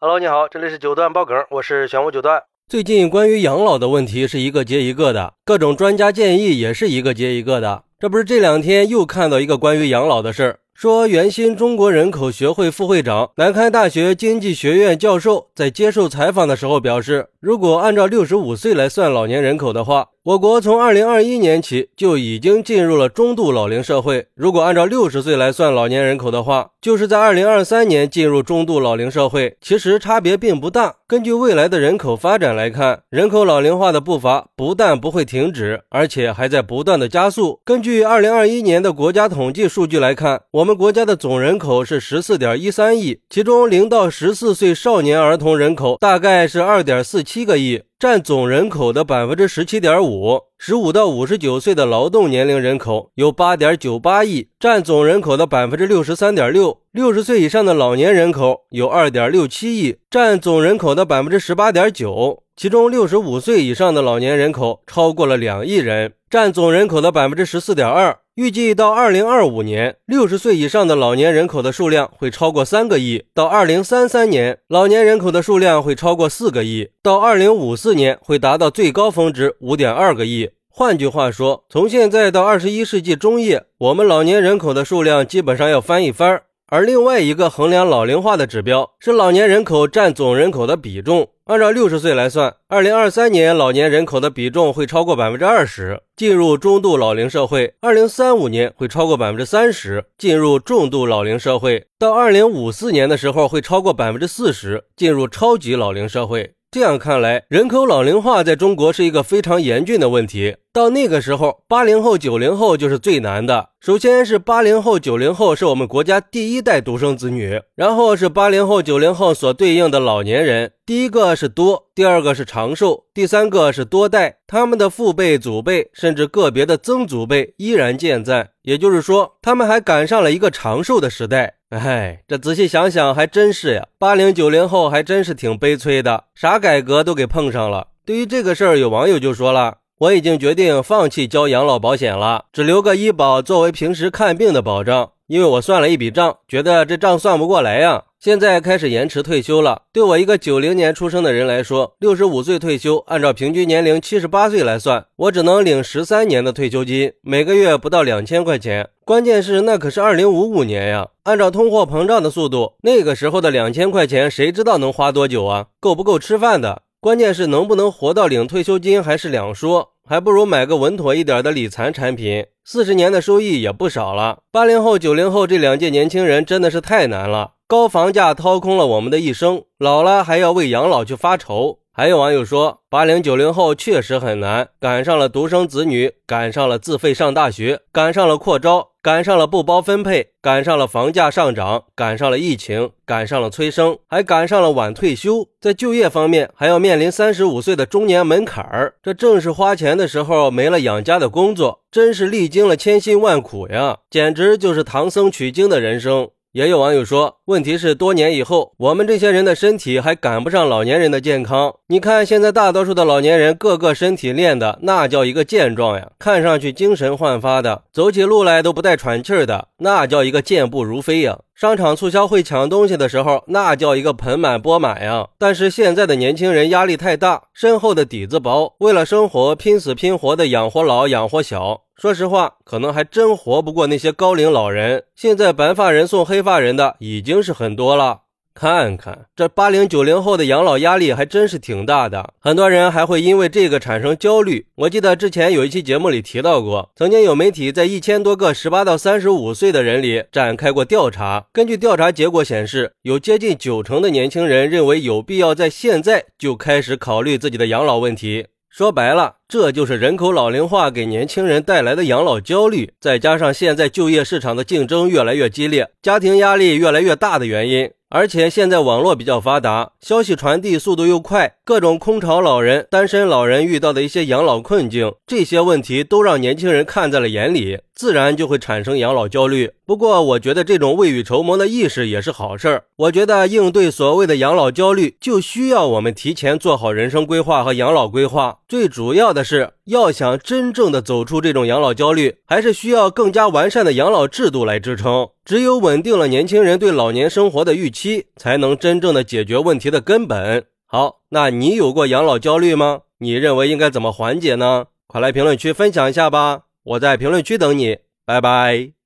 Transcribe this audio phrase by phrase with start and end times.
[0.00, 2.40] Hello，你好，这里是九段爆梗，我是玄武九段。
[2.68, 7.82] 最近关于养老的问题是一个接一个的，各种专家建议也是一个接一个的。
[7.98, 10.60] 这不是这两天又看到一个关于养老的事儿。
[10.72, 24.26] 说，原新中国人口学会副会长、南开大学经济学院教授在接受采访的时候表示，如果按照六十五岁来算老年人口的话，我国从二零二一年起就已经进入了中度老龄社会。
[24.34, 29.56] 如果按照六十岁来算老年人口的话，就是在二零二三年进入中度老龄社会。
[29.58, 30.96] 其实差别并不大。
[31.06, 37.60] 根据未来的人口发展来看，人口老龄化的步伐不但不会停止，而且还在不断的加速。
[37.64, 50.42] 根据二零二一年的国家统计数据来看，我们国家的总人口是十四点一三亿，其中零到十四岁少年儿童人口大概是二点四七个亿，占总人口的百分之十七点五。
[50.56, 56.78] 十五到五十九岁的劳动年龄人口有八点九八亿，占总人口的百分之六十三点六。
[56.92, 62.44] 六十岁以上的老年人口有二点六七亿，占总人口的百分之十八点九。
[62.54, 68.16] 其中，六十五岁以上的老年人口超过了两亿人，占总人口的百分之十四点二。
[68.38, 80.50] 预计到二零二五年，六十岁以上的老年人口的数量会超过三个亿；到二零三三年，老年人口的数量会超过四个亿；到二零五四年，会达到最高峰值五点二个亿。
[80.68, 86.42] 换句话说，从现在到二十一世纪中叶，我们老年人口的数量基本上要翻一番。
[86.70, 91.30] 而另外一个衡量老龄化的指标是老年人口占总人口的比重。
[91.46, 106.52] 按照六十岁来算，二零二三年老年人口的比重会超过百分之二十，进入中度老龄社会；二零三五年会超过百分之三十，进入重度老龄社会；到二零五四年的时候会超过百分之四十，进入超级老龄社会。
[106.70, 110.56] 这样看来，人口老龄化在中国是一个非常严峻的问题。
[110.72, 113.70] 到那个时候，八零后、九零后就是最难的。
[113.80, 120.72] 首先是八零后、九零后是我们国家第一代独生子女，然后是八零后、九零后所对应的老年人。
[120.84, 124.38] 第一个是多，第二个是长寿，第三个是多代。
[124.46, 131.54] 他们的父辈、祖辈，甚至个别的曾祖辈依然健在，也就是说，他们还赶上了一个长寿的时代。
[131.70, 137.88] 哎，这仔细想想还真是呀，八零九零后还真是挺悲催的，啥改革都给碰上了。
[138.06, 145.10] 对于这个事儿，有网友就说了：“我已经决定放弃交养老保险了，只留个医保作为平时看病的保障。
[145.26, 148.04] 因为我算了一笔账，觉得这账算不过来呀。
[148.18, 149.82] 现在开始延迟退休了。
[149.92, 165.66] 对我一个九零年出生的人来说，六十五岁退休，按照平均年龄七十八岁来算，我只能领十三年的退休金，每个月不到两千块钱。”关键是那可是二零五五年呀，按照通货膨胀的速度，那个时候的两千块钱，谁知道能花多久啊？
[165.78, 166.82] 够不够吃饭的？
[167.00, 174.38] 关键是能不能活到领退休金还是两说，还不如买个稳妥一点的理财产品，四十年的收益也不少了。
[174.50, 181.78] 八零后、九零后这两届年轻人真的是太难了，高房价掏空了我们的一生，老了还要为养老去发愁。
[181.92, 195.48] 还有网友说，八零九零后确实很难，赶上了独生子女，赶上了自费上大学，赶上了扩招，赶上了不包分配，赶上了房价上涨，赶上了疫情，赶上了催生，还赶上了晚退休。
[195.58, 206.28] 在就业方面，还要面临三十五岁的中年门槛儿，这正是花钱的时候，没了养家的工作，真是历经了千辛万苦呀，简直就是唐僧取经的人生。
[206.58, 211.72] 也有网友说，问题是多年以后，我们这些人的身体还赶不上老年人的健康。
[211.86, 221.38] 你看，现在大多数的老年人，个个身体练的那叫一个健壮呀，看上去精神焕发的，走起路来都不带喘气儿的，那叫一个健步如飞呀。
[221.54, 225.28] 商场促销会抢东西的时候，那叫一个盆满钵满呀。
[225.38, 231.82] 但是现在的年轻人压力太大，身后的底子薄，为了生活拼死拼活的养活老养活小。
[232.00, 235.02] 说实话，可能还真活不过那些高龄老人。
[235.16, 238.20] 现在白发人送黑发人的已经是很多了。
[238.54, 244.66] 看看这八零九零后的养老压力还真是挺大的，很多人还会因为这个产生焦虑。
[244.76, 258.46] 我记得之前有一期节目里提到过，曾经有媒体在一千多个十八到三十五岁的人里展开过调查，根据调查结果显示，有接近九成的年轻人认为有必要在现在就开始考虑自己的养老问题。
[258.78, 267.90] 说白了，这就是人口老龄化给年轻人带来的养老焦虑，再加上现在就业市场的竞争越来越激烈，家庭压力越来越大的原因。
[268.08, 277.80] 而且现在网络比较发达，消息传递速度又快，各种空巢老人、单身老人遇到的一些养老困境，这些问题都让年轻人看在了眼里。
[277.98, 279.72] 自然就会产生养老焦虑。
[279.84, 282.84] 不过，我觉得这种未雨绸缪的意识也是好事儿。
[282.94, 288.60] 我觉得应对所谓的养老焦虑，就需要我们提前做好人生规划和养老规划。
[288.68, 295.30] 最主要的是，要想真正的走出这种养老焦虑，还是需要更加完善的养老制度来支撑。
[295.44, 300.66] 只有稳定了年轻人对老年生活的预期，才能真正的解决问题的根本。
[300.86, 303.00] 好，那你有过养老焦虑吗？
[303.18, 304.84] 你认为应该怎么缓解呢？
[305.08, 306.60] 快来评论区分享一下吧！
[306.82, 308.97] 我在评论区等你，拜拜。